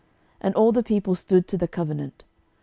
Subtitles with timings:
[0.41, 2.25] And all the people stood to the covenant.